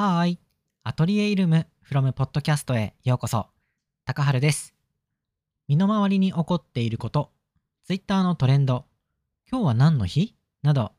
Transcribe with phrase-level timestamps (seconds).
[0.00, 0.38] はーい。
[0.84, 3.48] アトリエイルム from ポッドキャストへようこそ。
[4.04, 4.72] 高春です。
[5.66, 7.32] 身の回りに起こっていること、
[7.84, 8.84] Twitter のトレンド、
[9.50, 10.36] 今日は何の日？
[10.62, 10.92] など、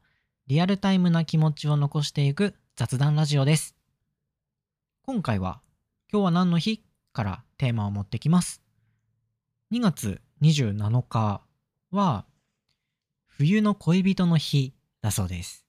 [0.47, 3.77] リアルタイムな気持ちを残していく雑談ラジオです。
[5.03, 5.61] 今回は、
[6.11, 6.83] 今日は何の日？
[7.13, 8.61] からテーマを持ってきます。
[9.71, 11.41] 2月27日
[11.91, 12.25] は、
[13.27, 15.68] 冬の恋人の日だそうです。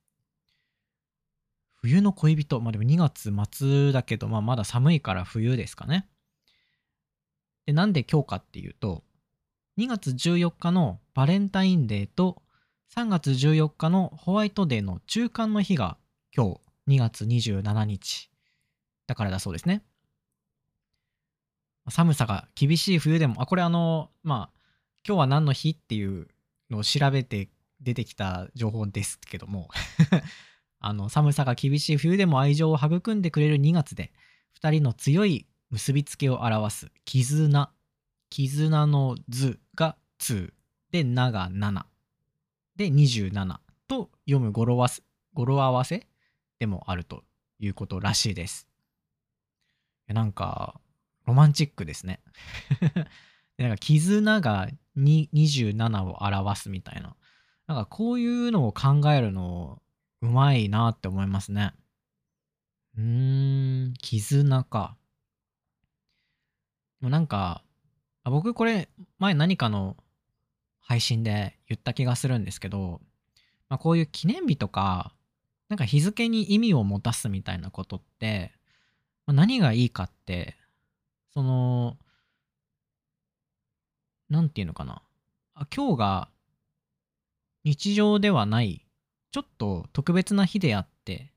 [1.82, 6.08] 冬の恋人、まあでも2月末だけど、まあまだ寒いから冬ですかね。
[7.66, 9.02] で、なんで今日かっていうと、
[9.78, 12.42] 2月14日のバレンタインデーと
[12.94, 15.96] 3月14日のホワイトデーの中間の日が
[16.36, 18.30] 今日2月27日
[19.06, 19.82] だからだそうですね。
[21.88, 24.60] 寒さが厳しい冬でも、あ、これあの、まあ、
[25.06, 26.28] 今日は何の日っていう
[26.70, 27.48] のを調べて
[27.80, 29.68] 出てきた情報ですけども
[30.80, 34.12] あの寒さが厳しい冬でも愛情を育んでくれる2月で
[34.60, 37.70] 2人の強い結びつきを表す絆。
[38.30, 40.52] 絆の図が2
[40.92, 41.84] で「な」が7
[42.76, 45.02] で27と読む語呂わす
[45.34, 46.06] 語呂合わせ
[46.60, 47.24] でもあると
[47.58, 48.68] いうことらしいです。
[50.06, 50.80] なんか
[51.26, 52.20] ロマンチックですね。
[53.58, 57.16] でなんか絆が2 27を表すみたいな。
[57.66, 59.79] なんかこういうのを考えるの
[60.22, 61.72] うまいなって思いますね。
[62.96, 64.96] うーん、絆か。
[67.00, 67.62] でもなんか、
[68.24, 69.96] あ僕これ前何かの
[70.80, 73.00] 配信で言った気がするんですけど、
[73.68, 75.14] まあ、こういう記念日とか、
[75.68, 78.52] なんか日付に意味を持たすみたいなことって、
[79.26, 80.56] まあ何がいいかって、
[81.32, 81.96] その、
[84.28, 85.02] なんていうのかな。
[85.54, 86.28] あ今日が
[87.64, 88.86] 日常ではない
[89.30, 91.32] ちょっと特別な日であって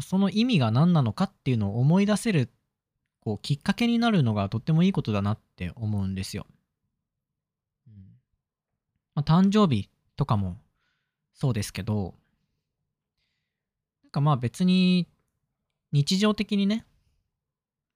[0.00, 2.50] その意味が何なのかっていうのを思い出せる
[3.20, 6.46] こうきっかけになるのがとってもいいことだなって思うんですよ。
[7.88, 7.94] うん
[9.14, 10.58] まあ、誕生日とかも
[11.34, 12.14] そうですけど
[14.04, 15.08] なんかまあ別に
[15.92, 16.86] 日常的にね、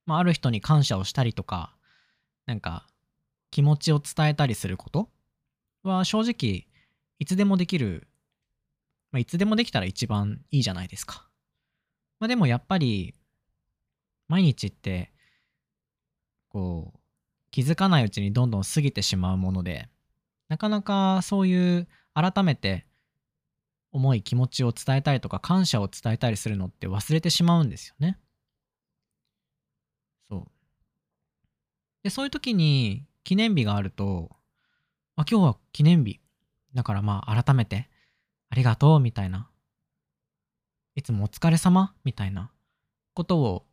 [0.05, 1.75] まあ、ある人に感謝をしたりとか
[2.45, 2.87] なんか
[3.51, 5.09] 気持ちを伝えたりすること
[5.83, 6.67] は正直
[7.19, 8.07] いつでもできる
[9.11, 11.27] まあ、いつでもできたら一番いいじゃないですか。
[12.19, 13.15] まあ、でもやっぱり、
[14.27, 15.11] 毎日って、
[16.49, 16.99] こう、
[17.51, 19.89] 気づかないうちにどんどん過ぎてしまうもので、
[20.47, 22.85] なかなかそういう改めて
[23.91, 28.17] 思い気持ちを伝えたりとか感謝を伝えたりするのって忘れてしまうんですよね。
[30.29, 30.51] そう。
[32.03, 34.29] で、そういう時に記念日があると、
[35.17, 36.21] あ、今日は記念日。
[36.73, 37.89] だからまあ改めて
[38.51, 39.49] ありがとうみたいな。
[40.95, 41.95] いつもお疲れ様？
[42.03, 42.51] みたいな
[43.13, 43.65] ことを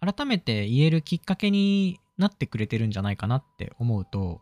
[0.00, 4.40] 改めて言えるきっかけになってくれてるんじゃないかなって思うと、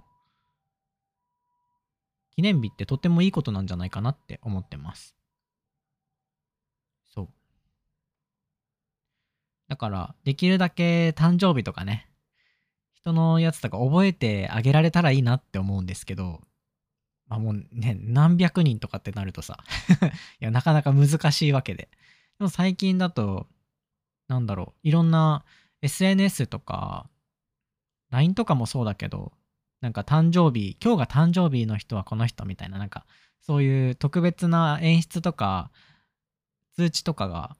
[2.34, 5.16] 記念日ってとてもいいことなんじゃないかなって思ってます。
[7.14, 7.28] そう。
[9.68, 12.10] だから、できるだけ誕生日とかね、
[12.92, 16.42] 人のやつとか覚えてあげられたらいいなって思うんですけど、
[17.28, 19.59] まあもうね、何百人とかってなるとさ
[20.41, 21.88] いや、なかなか難しいわけで。
[22.38, 23.48] でも最近だと、
[24.28, 25.44] なんだろう、いろんな
[25.82, 27.09] SNS とか、
[28.10, 29.32] LINE とかもそうだけど、
[29.81, 33.06] なんか誕生日、今日が誕生日の人はこの人みたいな、なんか、
[33.41, 35.70] そういう特別な演出とか、
[36.75, 37.56] 通知とかが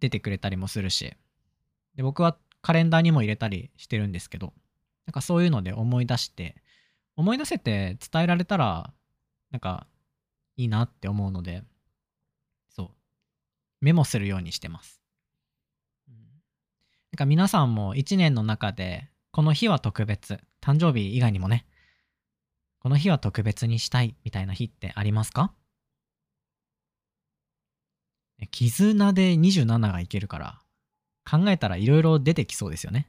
[0.00, 1.14] 出てくれたりもするし、
[1.94, 4.52] で、僕はカレンダーにも入れたりしてるんですけど、
[5.06, 6.62] なんかそういうので思い出して、
[7.16, 8.92] 思い出せて伝えられたら、
[9.50, 9.86] なんか、
[10.56, 11.62] いいなって思うので、
[12.68, 12.90] そう。
[13.80, 15.00] メモするようにしてます。
[16.08, 21.66] うんなんか皆さんも一年の中で、この日は特別、誕生日以外にもね、
[22.80, 25.54] この日は特別にしたいみたいな日ってありますか？
[28.38, 30.60] ね絆で27がいけるから、
[31.24, 33.08] 考えたらいろいろ出てきそうですよね。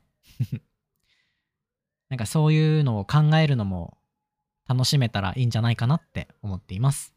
[2.10, 3.98] なんかそういうのを考えるのも
[4.68, 7.14] 楽しめたらいいんじゃないかなって思っています。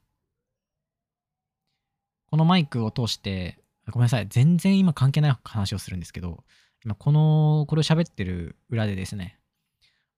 [2.27, 3.59] このマイクを通して、
[3.91, 6.45] ごめんなさい、全然今関係ない話をするんですけど、
[6.85, 9.39] 今この、これを喋ってる裏でですね、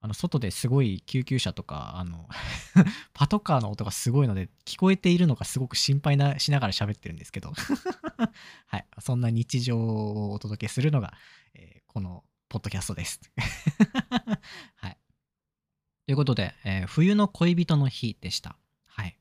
[0.02, 2.28] あの外ですごい救急車とか、あの
[3.14, 7.52] パトカーの音がすごいので、聞こえているのがすごく心配なしながら喋ってるんですけど、
[8.66, 11.14] はい、そんな日常をお届けするのが、
[11.54, 13.20] えーこのポッドキャストです。
[14.74, 14.98] はい。
[16.06, 18.58] ということで、えー冬の恋人の日でした。
[18.86, 19.16] はい。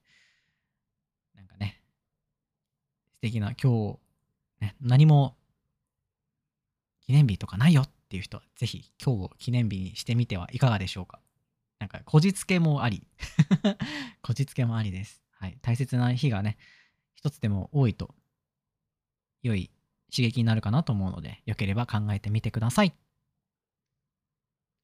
[1.35, 1.79] なんかね、
[3.13, 3.99] 素敵な、今日、
[4.65, 5.37] ね、何も
[7.01, 11.21] 記念日とかないよっていう人は、ぜひ今日を記念日にしてみてはいかがでしょうか。
[11.77, 13.05] なんか、こじつけもあり。
[14.23, 15.21] こじつけもありです。
[15.33, 15.59] はい。
[15.61, 16.57] 大切な日がね、
[17.13, 18.15] 一つでも多いと、
[19.43, 19.69] 良い
[20.11, 22.95] 刺激になるかなと思うので、よければ考えてみてください。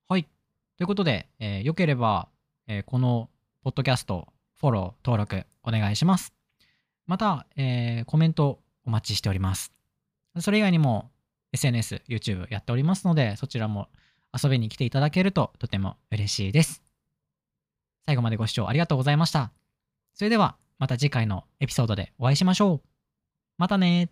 [0.08, 0.24] はい。
[0.78, 2.30] ということで、えーよければ、
[2.68, 3.30] えーこの
[3.64, 4.28] ポッドキャスト、
[4.60, 6.34] フォロー、登録お願いします。
[7.08, 9.72] また、えーコメントお待ちしております。
[10.40, 11.10] それ以外にも
[11.54, 13.88] SNS、YouTube やっておりますので、そちらも
[14.32, 16.84] 遊びに来ていただけるととても嬉しいです。
[18.06, 19.52] 最後までご視聴ありがとうございました。
[20.14, 22.82] それではまた次回のエピソードでお会いしましょう。
[23.58, 24.10] またね